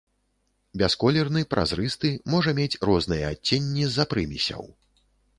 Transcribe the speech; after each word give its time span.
Бясколерны, 0.81 1.41
празрысты, 1.51 2.09
можа 2.35 2.53
мець 2.59 2.79
розныя 2.89 3.25
адценні 3.35 3.83
з-за 3.91 4.05
прымесяў. 4.15 4.63